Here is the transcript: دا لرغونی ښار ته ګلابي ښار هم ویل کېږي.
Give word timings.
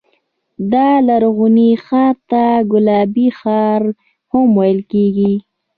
دا 0.73 0.89
لرغونی 1.07 1.69
ښار 1.85 2.15
ته 2.29 2.43
ګلابي 2.71 3.27
ښار 3.39 3.81
هم 4.31 4.45
ویل 4.57 4.79
کېږي. 4.91 5.33